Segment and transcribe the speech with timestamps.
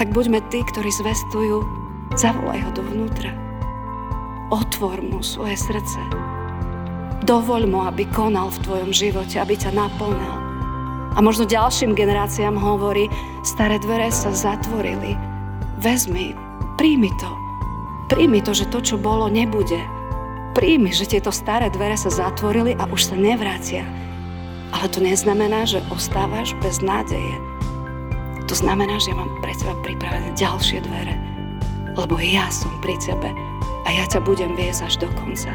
[0.00, 1.60] tak buďme tí, ktorí zvestujú,
[2.16, 3.36] zavolaj ho dovnútra.
[4.48, 6.00] Otvor mu svoje srdce.
[7.28, 10.34] Dovoľ mu, aby konal v tvojom živote, aby ťa naplnil.
[11.12, 13.12] A možno ďalším generáciám hovorí,
[13.44, 15.20] staré dvere sa zatvorili.
[15.84, 16.32] Vezmi,
[16.80, 17.30] príjmi to.
[18.08, 19.84] Príjmi to, že to, čo bolo, nebude.
[20.56, 23.84] Príjmi, že tieto staré dvere sa zatvorili a už sa nevrácia.
[24.72, 27.49] Ale to neznamená, že ostávaš bez nádeje.
[28.50, 31.14] To znamená, že ja mám pre teba pripravené ďalšie dvere.
[31.94, 33.30] Lebo ja som pri tebe
[33.86, 35.54] a ja ťa budem viesť až do konca.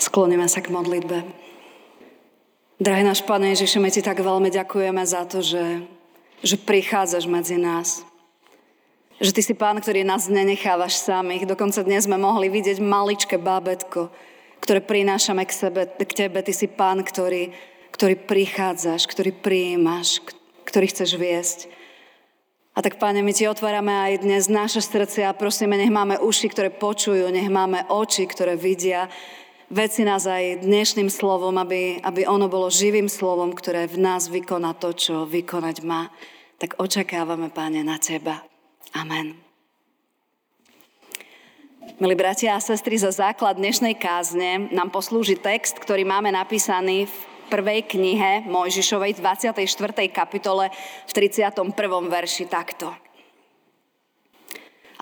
[0.00, 1.28] Skloníme sa k modlitbe.
[2.80, 5.84] Drahý náš Pane Ježišu, my Ti tak veľmi ďakujeme za to, že,
[6.40, 8.13] že prichádzaš medzi nás.
[9.22, 11.46] Že Ty si Pán, ktorý nás nenechávaš samých.
[11.46, 14.10] Dokonca dnes sme mohli vidieť maličké bábetko,
[14.58, 16.42] ktoré prinášame k, sebe, k Tebe.
[16.42, 17.54] Ty si Pán, ktorý,
[17.94, 20.18] ktorý prichádzaš, ktorý prijímaš,
[20.66, 21.58] ktorý chceš viesť.
[22.74, 26.50] A tak, Pane, my Ti otvárame aj dnes naše srdce a prosíme, nech máme uši,
[26.50, 29.06] ktoré počujú, nech máme oči, ktoré vidia,
[29.70, 34.74] veci nás aj dnešným slovom, aby, aby ono bolo živým slovom, ktoré v nás vykoná
[34.74, 36.10] to, čo vykonať má.
[36.58, 38.53] Tak očakávame, Páne, na Teba.
[38.94, 39.34] Amen.
[41.98, 47.16] Milí bratia a sestry, za základ dnešnej kázne nám poslúži text, ktorý máme napísaný v
[47.50, 49.58] prvej knihe Mojžišovej 24.
[50.14, 50.70] kapitole
[51.06, 51.74] v 31.
[52.06, 52.94] verši takto.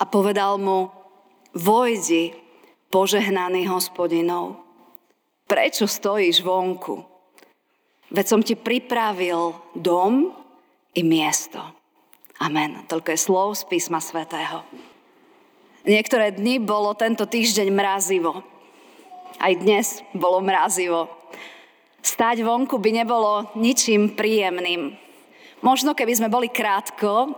[0.01, 0.89] A povedal mu,
[1.53, 2.33] vojdi,
[2.89, 4.57] požehnaný hospodinov,
[5.45, 7.05] prečo stojíš vonku?
[8.09, 10.33] Veď som ti pripravil dom
[10.97, 11.82] i miesto.
[12.43, 12.83] Amen.
[12.91, 14.67] Toľko je slov z písma svätého.
[15.87, 18.43] Niektoré dni bolo tento týždeň mrazivo.
[19.39, 21.07] Aj dnes bolo mrazivo.
[22.03, 24.91] Stať vonku by nebolo ničím príjemným.
[25.63, 27.31] Možno keby sme boli krátko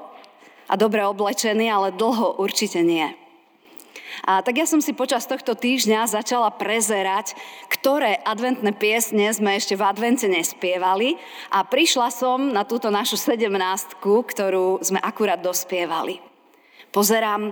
[0.66, 3.06] a dobre oblečení, ale dlho určite nie.
[4.24, 7.36] A tak ja som si počas tohto týždňa začala prezerať,
[7.68, 11.20] ktoré adventné piesne sme ešte v advente nespievali
[11.52, 16.24] a prišla som na túto našu sedemnástku, ktorú sme akurát dospievali.
[16.96, 17.52] Pozerám,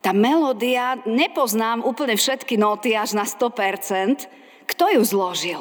[0.00, 4.24] tá melódia, nepoznám úplne všetky noty až na 100%.
[4.64, 5.60] Kto ju zložil?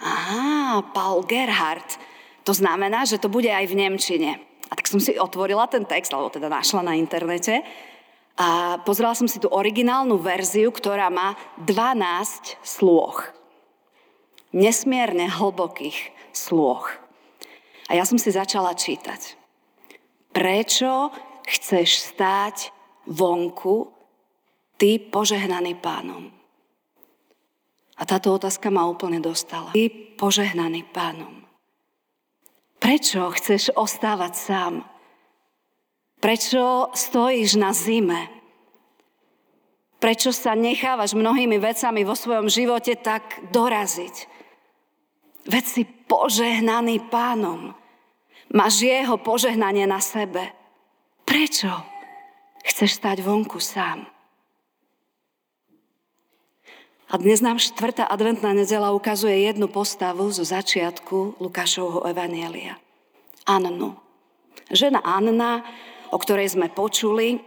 [0.00, 2.00] Aha, Paul Gerhardt.
[2.48, 4.40] To znamená, že to bude aj v Nemčine.
[4.68, 7.60] A tak som si otvorila ten text, alebo teda našla na internete
[8.34, 13.30] a pozrela som si tú originálnu verziu, ktorá má 12 slôch.
[14.50, 16.90] Nesmierne hlbokých slôch.
[17.86, 19.38] A ja som si začala čítať.
[20.34, 21.14] Prečo
[21.46, 22.74] chceš stáť
[23.06, 23.94] vonku,
[24.82, 26.34] ty požehnaný pánom?
[27.94, 29.70] A táto otázka ma úplne dostala.
[29.70, 29.86] Ty
[30.18, 31.46] požehnaný pánom.
[32.82, 34.74] Prečo chceš ostávať sám?
[36.24, 38.32] Prečo stojíš na zime?
[40.00, 44.24] Prečo sa nechávaš mnohými vecami vo svojom živote tak doraziť?
[45.44, 47.76] Veď si požehnaný pánom.
[48.48, 50.48] Máš jeho požehnanie na sebe.
[51.28, 51.68] Prečo
[52.64, 54.08] chceš stať vonku sám?
[57.12, 62.80] A dnes nám štvrtá adventná nedela ukazuje jednu postavu zo začiatku Lukášovho evanielia.
[63.44, 64.00] Annu.
[64.72, 65.60] Žena Anna
[66.14, 67.42] o ktorej sme počuli.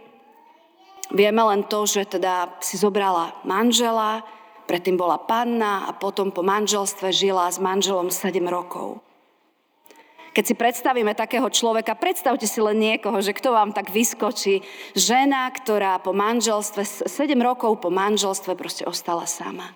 [1.08, 4.20] Vieme len to, že teda si zobrala manžela,
[4.68, 9.00] predtým bola panna a potom po manželstve žila s manželom 7 rokov.
[10.36, 14.60] Keď si predstavíme takého človeka, predstavte si len niekoho, že kto vám tak vyskočí.
[14.92, 17.08] Žena, ktorá po manželstve, 7
[17.40, 19.72] rokov po manželstve proste ostala sama.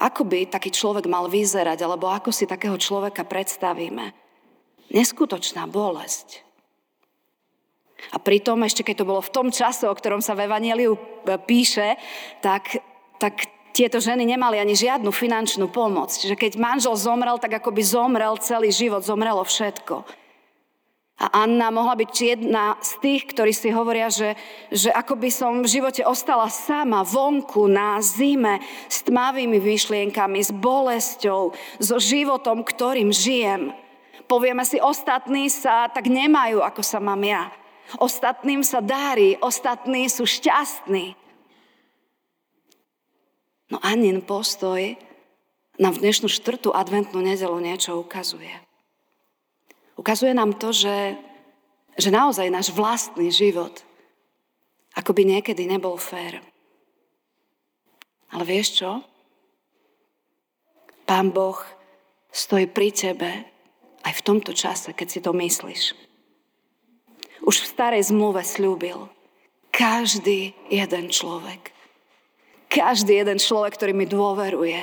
[0.00, 4.10] Ako by taký človek mal vyzerať, alebo ako si takého človeka predstavíme?
[4.90, 6.42] Neskutočná bolesť.
[8.10, 11.00] A pritom, ešte keď to bolo v tom čase, o ktorom sa v Evangeliu e,
[11.38, 11.94] píše,
[12.42, 12.82] tak,
[13.22, 16.12] tak tieto ženy nemali ani žiadnu finančnú pomoc.
[16.12, 20.04] Čiže keď manžel zomrel, tak ako by zomrel celý život, zomrelo všetko.
[21.22, 24.34] A Anna mohla byť jedna z tých, ktorí si hovoria, že,
[24.74, 28.58] že ako by som v živote ostala sama, vonku, na zime,
[28.90, 33.70] s tmavými výšlienkami, s bolesťou, so životom, ktorým žijem.
[34.26, 37.54] Povieme si, ostatní sa tak nemajú, ako sa mám ja.
[38.00, 41.16] Ostatným sa dári, ostatní sú šťastní.
[43.68, 44.96] No Anin postoj
[45.76, 48.52] nám v dnešnú štvrtú adventnú nedelu niečo ukazuje.
[49.96, 51.16] Ukazuje nám to, že,
[51.96, 53.84] že naozaj náš vlastný život
[54.92, 56.44] ako by niekedy nebol fér.
[58.32, 58.90] Ale vieš čo?
[61.04, 61.56] Pán Boh
[62.32, 63.30] stojí pri tebe
[64.04, 66.11] aj v tomto čase, keď si to myslíš.
[67.42, 69.10] Už v starej zmluve slúbil,
[69.74, 71.74] každý jeden človek,
[72.70, 74.78] každý jeden človek, ktorý mi dôveruje,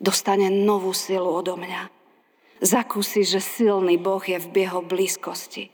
[0.00, 1.92] dostane novú silu odo mňa.
[2.60, 5.72] Zakúsi, že silný Boh je v jeho blízkosti.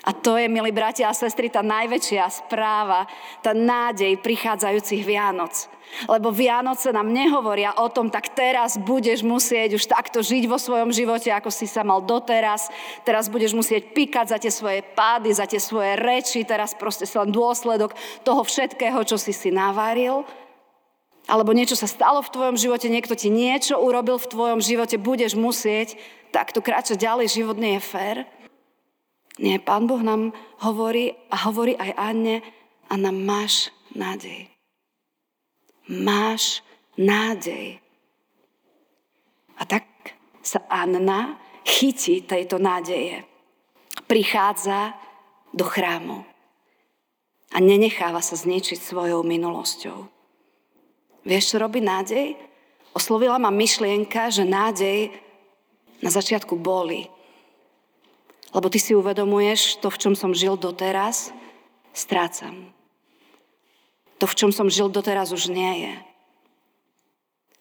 [0.00, 3.04] A to je, milí bratia a sestry, tá najväčšia správa,
[3.44, 5.68] tá nádej prichádzajúcich Vianoc.
[6.06, 10.94] Lebo Vianoce nám nehovoria o tom, tak teraz budeš musieť už takto žiť vo svojom
[10.94, 12.70] živote, ako si sa mal doteraz.
[13.02, 16.46] Teraz budeš musieť píkať za tie svoje pády, za tie svoje reči.
[16.46, 17.92] Teraz proste sa len dôsledok
[18.22, 20.24] toho všetkého, čo si si navaril
[21.30, 25.38] alebo niečo sa stalo v tvojom živote, niekto ti niečo urobil v tvojom živote, budeš
[25.38, 25.94] musieť
[26.34, 28.16] takto kráčať ďalej, život nie je fér.
[29.40, 32.44] Nie, Pán Boh nám hovorí a hovorí aj Anne,
[32.90, 34.50] a nám máš nádej.
[35.86, 36.66] Máš
[36.98, 37.78] nádej.
[39.54, 39.86] A tak
[40.42, 43.22] sa Anna chytí tejto nádeje.
[44.10, 44.98] Prichádza
[45.54, 46.26] do chrámu
[47.54, 49.98] a nenecháva sa zničiť svojou minulosťou.
[51.26, 52.34] Vieš, čo robí nádej?
[52.90, 55.14] Oslovila ma myšlienka, že nádej
[56.02, 57.06] na začiatku boli.
[58.50, 61.30] Lebo ty si uvedomuješ, to, v čom som žil doteraz,
[61.94, 62.74] strácam.
[64.18, 65.94] To, v čom som žil doteraz, už nie je.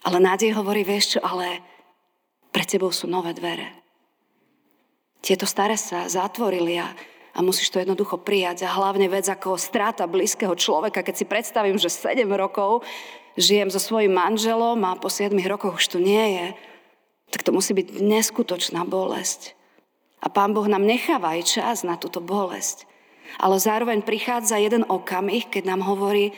[0.03, 1.61] Ale nádej hovorí, vieš čo, ale
[2.49, 3.69] pred tebou sú nové dvere.
[5.19, 6.87] Tieto staré sa zatvorili a,
[7.35, 8.65] a musíš to jednoducho prijať.
[8.65, 12.87] A hlavne vec ako strata blízkeho človeka, keď si predstavím, že 7 rokov
[13.35, 16.47] žijem so svojím manželom a po 7 rokoch už tu nie je,
[17.29, 19.58] tak to musí byť neskutočná bolesť.
[20.19, 22.83] A Pán Boh nám necháva aj čas na túto bolesť.
[23.39, 26.35] Ale zároveň prichádza jeden okamih, keď nám hovorí,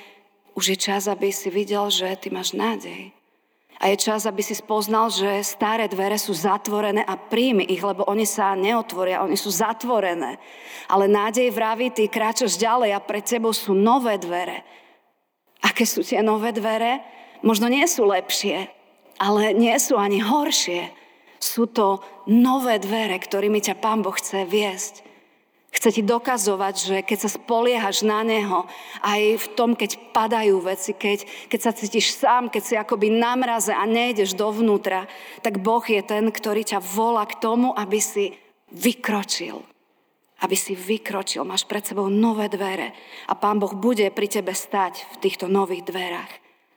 [0.53, 3.15] už je čas, aby si videl, že ty máš nádej.
[3.81, 8.05] A je čas, aby si spoznal, že staré dvere sú zatvorené a príjmi ich, lebo
[8.05, 10.37] oni sa neotvoria, oni sú zatvorené.
[10.85, 14.61] Ale nádej vraví, ty kráčaš ďalej a pred tebou sú nové dvere.
[15.65, 17.01] Aké sú tie nové dvere?
[17.41, 18.69] Možno nie sú lepšie,
[19.17, 20.93] ale nie sú ani horšie.
[21.41, 25.01] Sú to nové dvere, ktorými ťa Pán Boh chce viesť.
[25.71, 28.67] Chce ti dokazovať, že keď sa spoliehaš na Neho,
[29.01, 33.33] aj v tom, keď padajú veci, keď, keď sa cítiš sám, keď si akoby na
[33.39, 35.07] mraze a nejdeš dovnútra,
[35.41, 38.35] tak Boh je ten, ktorý ťa volá k tomu, aby si
[38.69, 39.71] vykročil
[40.41, 42.97] aby si vykročil, máš pred sebou nové dvere
[43.29, 46.33] a Pán Boh bude pri tebe stať v týchto nových dverách.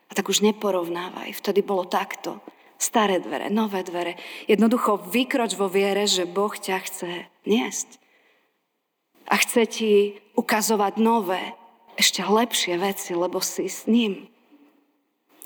[0.08, 2.44] A tak už neporovnávaj, vtedy bolo takto.
[2.78, 4.18] Staré dvere, nové dvere.
[4.50, 7.10] Jednoducho vykroč vo viere, že Boh ťa chce
[7.46, 8.02] niesť.
[9.30, 9.92] A chce ti
[10.36, 11.40] ukazovať nové,
[11.94, 14.26] ešte lepšie veci, lebo si s ním.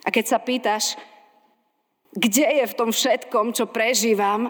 [0.03, 0.97] A keď sa pýtaš,
[2.17, 4.49] kde je v tom všetkom, čo prežívam,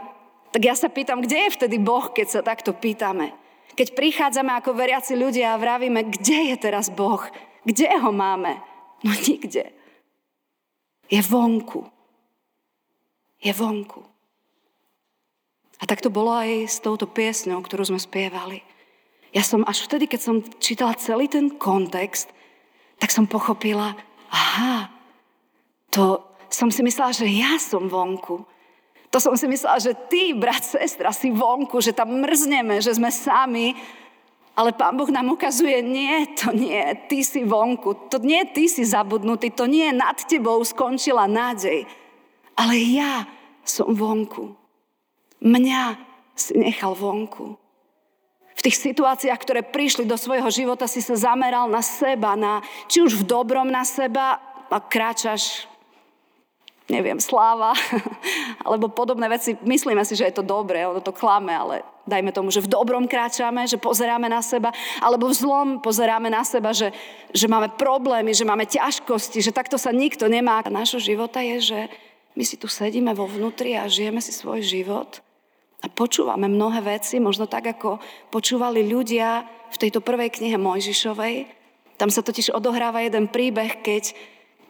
[0.55, 3.35] tak ja sa pýtam, kde je vtedy Boh, keď sa takto pýtame.
[3.75, 7.21] Keď prichádzame ako veriaci ľudia a vravíme, kde je teraz Boh?
[7.67, 8.59] Kde ho máme?
[9.05, 9.71] No nikde.
[11.07, 11.87] Je vonku.
[13.38, 14.02] Je vonku.
[15.79, 18.66] A tak to bolo aj s touto piesňou, ktorú sme spievali.
[19.30, 22.33] Ja som až vtedy, keď som čítala celý ten kontext,
[22.99, 23.95] tak som pochopila,
[24.33, 24.90] aha,
[25.95, 26.18] to
[26.50, 28.42] som si myslela, že ja som vonku.
[29.09, 33.09] To som si myslela, že ty, brat, sestra, si vonku, že tam mrzneme, že sme
[33.09, 33.73] sami.
[34.59, 38.11] Ale Pán Boh nám ukazuje, nie, to nie, ty si vonku.
[38.11, 41.87] To nie, ty si zabudnutý, to nie, nad tebou skončila nádej.
[42.59, 43.25] Ale ja
[43.62, 44.59] som vonku.
[45.38, 45.83] Mňa
[46.35, 47.55] si nechal vonku.
[48.59, 52.59] V tých situáciách, ktoré prišli do svojho života, si sa zameral na seba, na,
[52.91, 55.65] či už v dobrom na seba, a kráčaš
[56.88, 57.77] neviem, sláva,
[58.67, 59.61] alebo podobné veci.
[59.61, 63.05] Myslíme si, že je to dobré, ono to klame, ale dajme tomu, že v dobrom
[63.05, 64.73] kráčame, že pozeráme na seba,
[65.05, 66.88] alebo v zlom pozeráme na seba, že,
[67.37, 70.65] že máme problémy, že máme ťažkosti, že takto sa nikto nemá.
[70.65, 71.81] A nášho života je, že
[72.38, 75.18] my si tu sedíme vo vnútri a žijeme si svoj život
[75.83, 77.99] a počúvame mnohé veci, možno tak, ako
[78.30, 79.42] počúvali ľudia
[79.75, 81.50] v tejto prvej knihe Mojžišovej.
[81.99, 84.14] Tam sa totiž odohráva jeden príbeh, keď,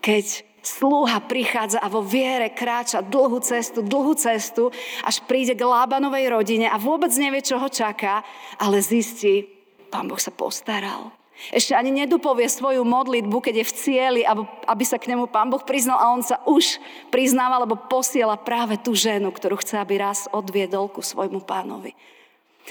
[0.00, 4.68] keď Slúha prichádza a vo viere kráča dlhú cestu, dlhú cestu,
[5.06, 8.26] až príde k Lábanovej rodine a vôbec nevie, čo ho čaká,
[8.58, 9.46] ale zistí,
[9.88, 11.17] pán Boh sa postaral.
[11.54, 14.23] Ešte ani nedupovie svoju modlitbu, keď je v cieli,
[14.66, 16.83] aby sa k nemu pán Boh priznal a on sa už
[17.14, 21.95] priznáva, lebo posiela práve tú ženu, ktorú chce, aby raz odviedol ku svojmu pánovi.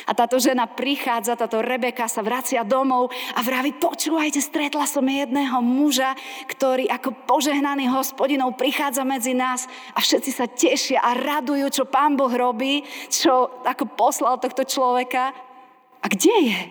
[0.05, 5.57] A táto žena prichádza, táto Rebeka sa vracia domov a vraví, počúvajte, stretla som jedného
[5.63, 6.13] muža,
[6.45, 9.65] ktorý ako požehnaný hospodinov prichádza medzi nás
[9.97, 15.33] a všetci sa tešia a radujú, čo pán Boh robí, čo ako poslal tohto človeka.
[15.97, 16.61] A kde je?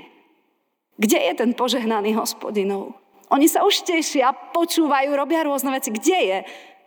[0.97, 2.97] Kde je ten požehnaný hospodinov?
[3.29, 5.93] Oni sa už tešia, počúvajú, robia rôzne veci.
[5.93, 6.39] Kde je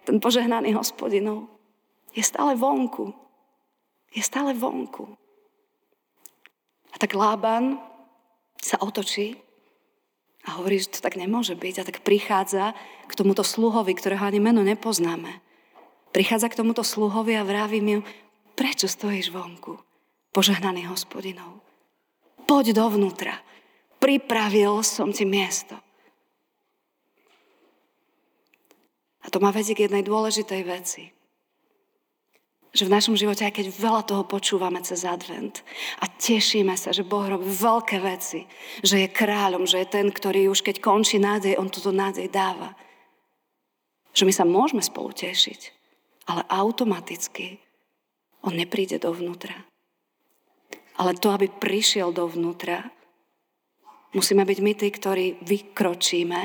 [0.07, 1.51] ten požehnaný hospodinov?
[2.15, 3.13] Je stále vonku.
[4.09, 5.05] Je stále vonku.
[6.89, 7.77] A tak Lában
[8.57, 9.37] sa otočí
[10.47, 11.75] a hovorí, že to tak nemôže byť.
[11.79, 12.73] A tak prichádza
[13.05, 15.43] k tomuto sluhovi, ktorého ani meno nepoznáme.
[16.09, 18.01] Prichádza k tomuto sluhovi a vraví mi,
[18.57, 19.77] prečo stojíš vonku,
[20.33, 21.61] požehnaný hospodinov?
[22.49, 23.37] Poď dovnútra,
[23.99, 25.75] pripravil som ti miesto.
[29.19, 31.03] A to má vedieť k jednej dôležitej veci–
[32.69, 35.65] že v našom živote, aj keď veľa toho počúvame cez advent
[35.97, 38.45] a tešíme sa, že Boh robí veľké veci,
[38.85, 42.77] že je kráľom, že je ten, ktorý už keď končí nádej, on túto nádej dáva.
[44.13, 45.61] Že my sa môžeme spolu tešiť,
[46.29, 47.57] ale automaticky
[48.45, 49.65] on nepríde dovnútra.
[51.01, 52.85] Ale to, aby prišiel dovnútra,
[54.13, 56.41] musíme byť my tí, ktorí vykročíme,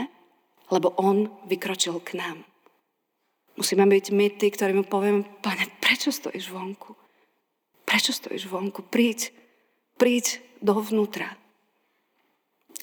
[0.73, 2.39] lebo on vykročil k nám.
[3.55, 6.93] Musíme byť my tí, ktorí mu povieme, pane, prečo stojíš vonku?
[7.87, 8.83] Prečo stojíš vonku?
[8.83, 9.31] Príď,
[9.95, 11.31] príď dovnútra.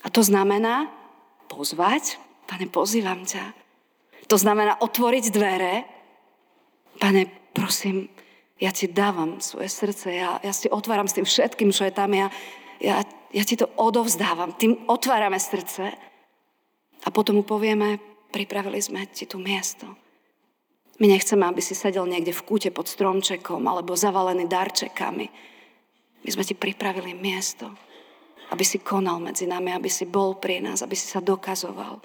[0.02, 0.88] A to znamená
[1.52, 2.16] pozvať,
[2.48, 3.52] pane, pozývam ťa.
[4.32, 5.84] To znamená otvoriť dvere,
[7.04, 8.08] pane, prosím,
[8.62, 12.14] ja ti dávam svoje srdce, ja, ja si otváram s tým všetkým, čo je tam,
[12.14, 12.32] ja,
[12.82, 15.94] ja, ja ti to odovzdávam, tým otvárame srdce
[17.02, 18.02] a potom mu povieme,
[18.34, 19.86] pripravili sme ti tu miesto.
[21.02, 25.26] My nechceme, aby si sedel niekde v kúte pod stromčekom alebo zavalený darčekami.
[26.22, 27.74] My sme ti pripravili miesto,
[28.54, 31.98] aby si konal medzi nami, aby si bol pri nás, aby si sa dokazoval.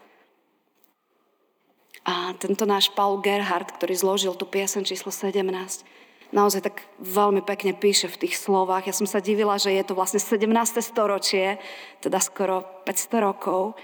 [2.06, 5.42] A tento náš Paul Gerhard, ktorý zložil tú piesen číslo 17,
[6.34, 8.90] naozaj tak veľmi pekne píše v tých slovách.
[8.90, 10.46] Ja som sa divila, že je to vlastne 17.
[10.82, 11.58] storočie,
[12.02, 13.78] teda skoro 500 rokov.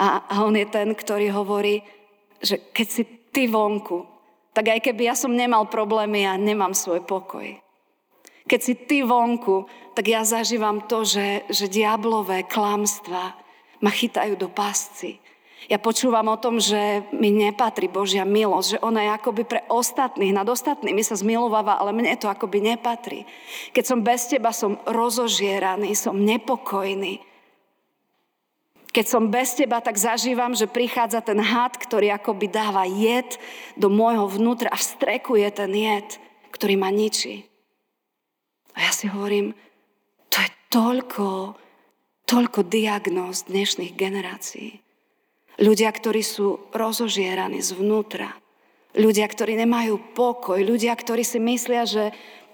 [0.00, 1.84] A, a on je ten, ktorý hovorí,
[2.40, 4.08] že keď si ty vonku,
[4.56, 7.46] tak aj keby ja som nemal problémy, ja nemám svoj pokoj.
[8.48, 13.36] Keď si ty vonku, tak ja zažívam to, že, že diablové klamstva
[13.78, 15.22] ma chytajú do pásci.
[15.68, 20.32] Ja počúvam o tom, že mi nepatrí Božia milosť, že ona je akoby pre ostatných,
[20.32, 23.28] nad ostatnými sa zmilováva, ale mne to akoby nepatrí.
[23.76, 27.20] Keď som bez teba, som rozožieraný, som nepokojný.
[28.90, 33.38] Keď som bez teba, tak zažívam, že prichádza ten had, ktorý akoby dáva jed
[33.78, 36.18] do môjho vnútra a vstrekuje ten jed,
[36.50, 37.46] ktorý ma ničí.
[38.74, 39.54] A ja si hovorím,
[40.26, 41.54] to je toľko,
[42.26, 44.82] toľko diagnóz dnešných generácií.
[45.60, 48.32] Ľudia, ktorí sú rozožieraní zvnútra.
[48.96, 50.56] Ľudia, ktorí nemajú pokoj.
[50.56, 52.10] Ľudia, ktorí si myslia, že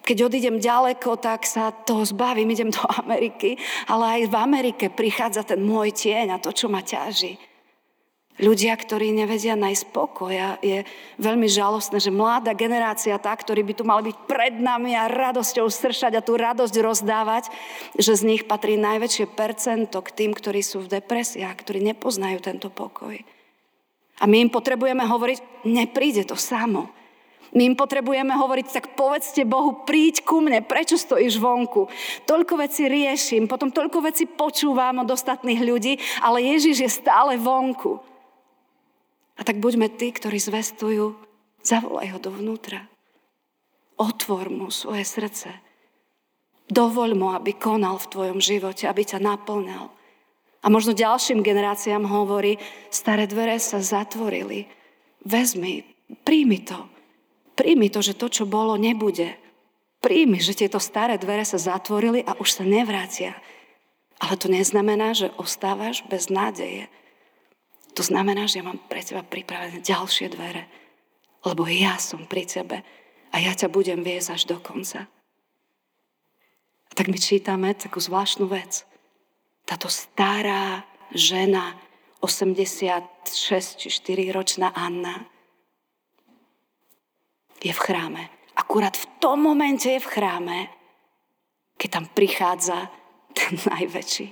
[0.07, 3.59] keď odídem ďaleko, tak sa toho zbavím, idem do Ameriky,
[3.91, 7.39] ale aj v Amerike prichádza ten môj tieň a to, čo ma ťaží.
[8.37, 10.85] Ľudia, ktorí nevedia nájsť pokoj a je
[11.17, 15.65] veľmi žalostné, že mladá generácia, tá, ktorí by tu mali byť pred nami a radosťou
[15.73, 17.49] sršať a tú radosť rozdávať,
[17.97, 22.69] že z nich patrí najväčšie percento k tým, ktorí sú v depresiách, ktorí nepoznajú tento
[22.69, 23.17] pokoj.
[24.21, 26.93] A my im potrebujeme hovoriť, nepríde to samo.
[27.57, 31.89] My im potrebujeme hovoriť, tak povedzte Bohu, príď ku mne, prečo stojíš vonku?
[32.29, 38.16] Toľko veci riešim, potom toľko veci počúvam od ostatných ľudí, ale Ježiš je stále vonku.
[39.37, 41.17] A tak buďme tí, ktorí zvestujú,
[41.61, 42.89] zavolaj ho dovnútra.
[43.97, 45.53] Otvor mu svoje srdce.
[46.67, 49.93] Dovoľ mu, aby konal v tvojom živote, aby ťa naplňal.
[50.65, 52.59] A možno ďalším generáciám hovorí,
[52.91, 54.67] staré dvere sa zatvorili.
[55.23, 55.87] Vezmi,
[56.27, 56.91] príjmi to.
[57.55, 59.39] Príjmi to, že to, čo bolo, nebude.
[60.03, 63.39] Príjmi, že tieto staré dvere sa zatvorili a už sa nevrátia.
[64.19, 66.91] Ale to neznamená, že ostávaš bez nádeje.
[67.97, 70.69] To znamená, že ja mám pre teba pripravené ďalšie dvere.
[71.49, 72.85] Lebo ja som pri tebe
[73.33, 75.09] a ja ťa budem viesť až do konca.
[76.87, 78.85] A tak my čítame takú zvláštnu vec.
[79.65, 80.85] Táto stará
[81.17, 81.73] žena,
[82.21, 85.25] 86 či 4 ročná Anna,
[87.65, 88.29] je v chráme.
[88.57, 90.59] Akurát v tom momente je v chráme,
[91.81, 92.93] keď tam prichádza
[93.33, 94.29] ten najväčší.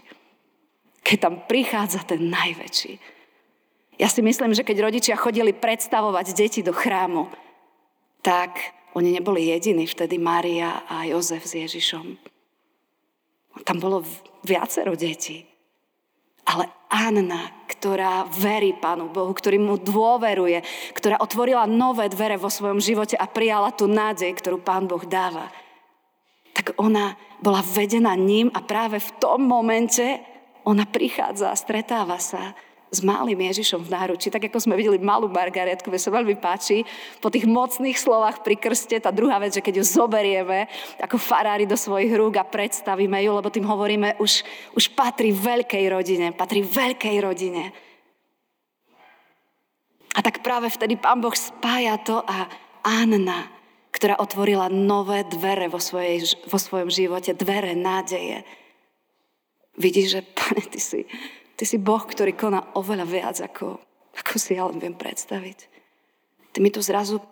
[1.04, 3.13] Keď tam prichádza ten najväčší.
[3.94, 7.30] Ja si myslím, že keď rodičia chodili predstavovať deti do chrámu,
[8.24, 12.18] tak oni neboli jediní, vtedy Mária a Jozef s Ježišom.
[13.62, 14.02] Tam bolo
[14.42, 15.46] viacero detí.
[16.44, 20.60] Ale Anna, ktorá verí Pánu Bohu, ktorý mu dôveruje,
[20.92, 25.48] ktorá otvorila nové dvere vo svojom živote a prijala tú nádej, ktorú Pán Boh dáva,
[26.54, 30.22] tak ona bola vedená ním a práve v tom momente
[30.62, 32.54] ona prichádza a stretáva sa
[32.94, 36.86] s malým Ježišom v náruči, tak ako sme videli malú Margaretku, mi sa veľmi páči,
[37.18, 40.70] po tých mocných slovách pri krste, tá druhá vec, že keď ju zoberieme
[41.02, 44.46] ako farári do svojich rúk a predstavíme ju, lebo tým hovoríme, už,
[44.78, 47.74] už patrí veľkej rodine, patrí veľkej rodine.
[50.14, 52.46] A tak práve vtedy Pán Boh spája to a
[52.86, 53.50] Anna,
[53.90, 58.46] ktorá otvorila nové dvere vo, svojej, vo svojom živote, dvere nádeje.
[59.74, 61.02] Vidíš, že, pane, ty si,
[61.54, 63.78] Ty si Boh, ktorý koná oveľa viac, ako,
[64.14, 65.58] ako si ja len viem predstaviť.
[66.54, 67.22] Ty mi tu zrazu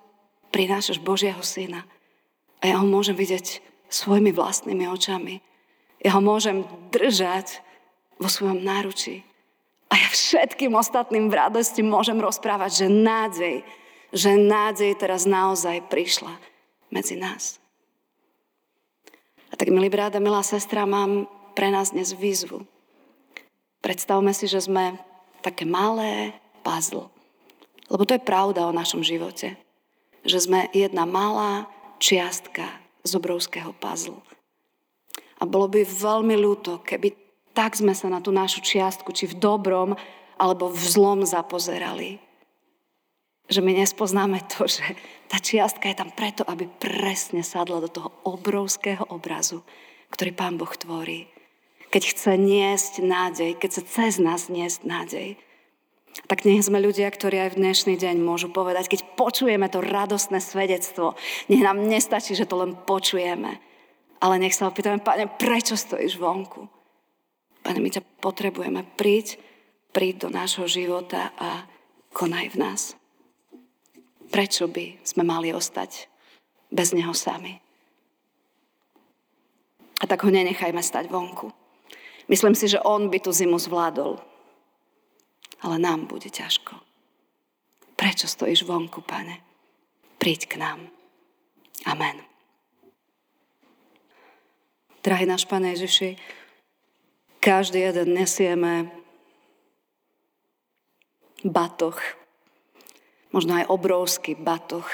[0.55, 1.83] prinášaš Božieho syna
[2.63, 3.59] a ja ho môžem vidieť
[3.91, 5.43] svojimi vlastnými očami.
[6.03, 7.63] Ja ho môžem držať
[8.19, 9.27] vo svojom náručí.
[9.93, 13.57] A ja všetkým ostatným v radosti môžem rozprávať, že nádej,
[14.15, 16.33] že nádej teraz naozaj prišla
[16.89, 17.61] medzi nás.
[19.53, 22.65] A tak, milí bráda, milá sestra, mám pre nás dnes výzvu.
[23.83, 24.95] Predstavme si, že sme
[25.43, 27.11] také malé puzzle.
[27.91, 29.59] Lebo to je pravda o našom živote.
[30.23, 31.67] Že sme jedna malá
[31.99, 32.71] čiastka
[33.03, 34.23] z obrovského puzzle.
[35.37, 37.19] A bolo by veľmi ľúto, keby
[37.53, 39.99] tak sme sa na tú našu čiastku, či v dobrom,
[40.39, 42.23] alebo v zlom zapozerali.
[43.51, 44.87] Že my nespoznáme to, že
[45.27, 49.67] tá čiastka je tam preto, aby presne sadla do toho obrovského obrazu,
[50.15, 51.42] ktorý Pán Boh tvorí
[51.93, 55.37] keď chce niesť nádej, keď sa cez nás niesť nádej.
[56.25, 60.41] Tak nech sme ľudia, ktorí aj v dnešný deň môžu povedať, keď počujeme to radostné
[60.41, 61.17] svedectvo,
[61.53, 63.61] nech nám nestačí, že to len počujeme,
[64.25, 66.65] ale nech sa opýtame, Pane, prečo stojíš vonku?
[67.61, 69.37] Pane, my ťa potrebujeme, príď,
[69.93, 71.69] príď do nášho života a
[72.17, 72.81] konaj v nás.
[74.33, 76.09] Prečo by sme mali ostať
[76.73, 77.61] bez Neho sami?
[80.01, 81.62] A tak ho nenechajme stať vonku.
[82.29, 84.19] Myslím si, že on by tú zimu zvládol.
[85.63, 86.75] Ale nám bude ťažko.
[87.95, 89.39] Prečo stojíš vonku, pane?
[90.19, 90.91] Príď k nám.
[91.87, 92.23] Amen.
[95.03, 96.15] Drahý náš Pane Ježiši,
[97.43, 98.87] každý jeden nesieme
[101.43, 101.99] batoch,
[103.35, 104.87] možno aj obrovský batoch,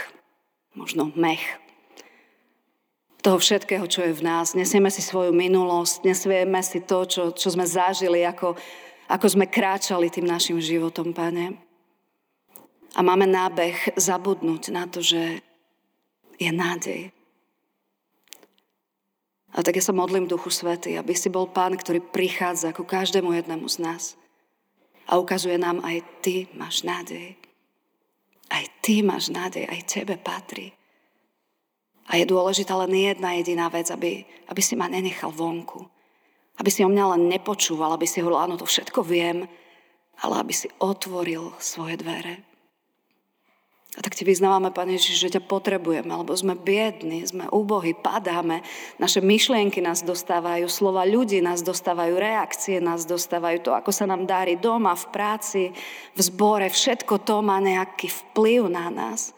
[0.73, 1.45] možno mech,
[3.19, 4.55] toho všetkého, čo je v nás.
[4.55, 8.55] Nesieme si svoju minulosť, nesieme si to, čo, čo sme zažili, ako,
[9.11, 11.59] ako sme kráčali tým našim životom, Pane.
[12.95, 15.43] A máme nábeh zabudnúť na to, že
[16.39, 17.11] je nádej.
[19.59, 23.35] A tak ja sa modlím Duchu Svety, aby si bol Pán, ktorý prichádza ku každému
[23.35, 24.15] jednému z nás
[25.09, 27.35] a ukazuje nám, aj Ty máš nádej.
[28.53, 30.78] Aj Ty máš nádej, aj Tebe patrí.
[32.09, 35.85] A je dôležitá len jedna jediná vec, aby, aby si ma nenechal vonku.
[36.57, 39.45] Aby si o mňa len nepočúval, aby si hovoril, áno, to všetko viem,
[40.25, 42.49] ale aby si otvoril svoje dvere.
[43.97, 48.63] A tak ti vyznávame, Pane Ježiš, že ťa potrebujeme, lebo sme biední, sme úbohy, padáme,
[49.01, 54.23] naše myšlienky nás dostávajú, slova ľudí nás dostávajú, reakcie nás dostávajú, to, ako sa nám
[54.23, 55.63] darí doma, v práci,
[56.15, 59.35] v zbore, všetko to má nejaký vplyv na nás.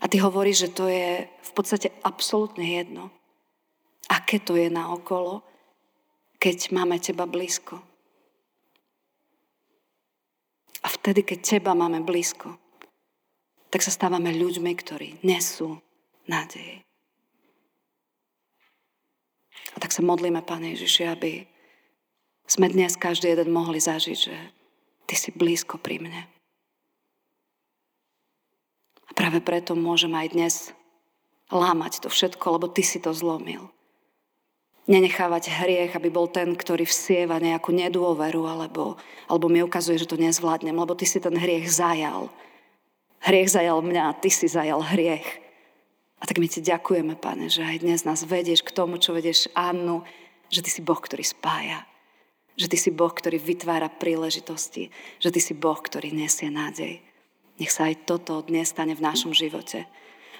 [0.00, 3.12] A ty hovoríš, že to je v podstate absolútne jedno.
[4.08, 5.44] Aké to je na okolo,
[6.40, 7.78] keď máme teba blízko.
[10.80, 12.56] A vtedy, keď teba máme blízko,
[13.68, 15.76] tak sa stávame ľuďmi, ktorí nesú
[16.24, 16.80] nádej.
[19.74, 21.44] A tak sa modlíme, Pane Ježiši, aby
[22.48, 24.36] sme dnes každý jeden mohli zažiť, že
[25.06, 26.22] Ty si blízko pri mne.
[29.30, 30.54] Práve preto môžem aj dnes
[31.54, 33.70] lámať to všetko, lebo ty si to zlomil.
[34.90, 38.98] Nenechávať hriech, aby bol ten, ktorý vsieva nejakú nedôveru, alebo,
[39.30, 42.26] alebo mi ukazuje, že to nezvládnem, lebo ty si ten hriech zajal.
[43.22, 45.38] Hriech zajal mňa, ty si zajal hriech.
[46.18, 49.46] A tak my ti ďakujeme, pane, že aj dnes nás vedieš k tomu, čo vedieš
[49.54, 50.02] Annu,
[50.50, 51.86] že ty si Boh, ktorý spája.
[52.58, 54.90] Že ty si Boh, ktorý vytvára príležitosti.
[55.22, 57.09] Že ty si Boh, ktorý nesie nádej.
[57.60, 59.84] Nech sa aj toto dnes stane v našom živote.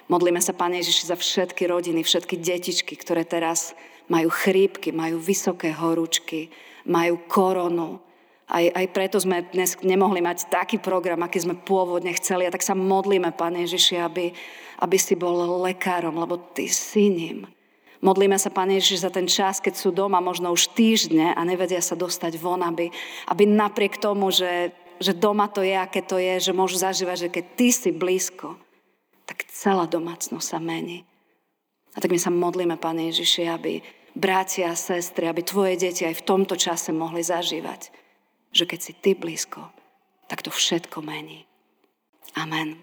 [0.09, 3.77] Modlíme sa, Pane Ježiši, za všetky rodiny, všetky detičky, ktoré teraz
[4.09, 6.49] majú chrípky, majú vysoké horúčky,
[6.89, 8.01] majú koronu.
[8.49, 12.49] Aj, aj preto sme dnes nemohli mať taký program, aký sme pôvodne chceli.
[12.49, 14.33] A tak sa modlíme, Pane Ježiši, aby,
[14.81, 17.45] aby si bol lekárom, lebo Ty si ním.
[18.01, 21.85] Modlíme sa, Pane Ježiš, za ten čas, keď sú doma možno už týždne a nevedia
[21.85, 22.89] sa dostať von, aby,
[23.29, 27.33] aby napriek tomu, že, že doma to je, aké to je, že môžu zažívať, že
[27.33, 28.55] keď Ty si blízko,
[29.25, 31.03] tak celá domácnosť sa mení.
[31.91, 33.83] A tak my sa modlíme, Pane Ježiši, aby
[34.15, 37.91] bratia a sestry, aby Tvoje deti aj v tomto čase mohli zažívať,
[38.53, 39.61] že keď si Ty blízko,
[40.29, 41.43] tak to všetko mení.
[42.39, 42.79] Amen.